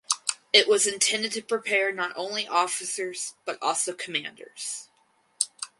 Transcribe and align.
It 0.51 0.67
was 0.67 0.87
intended 0.87 1.31
to 1.33 1.43
prepare 1.43 1.91
not 1.91 2.11
only 2.15 2.47
officers 2.47 3.35
but 3.45 3.59
also 3.61 3.93
commanders. 3.93 4.89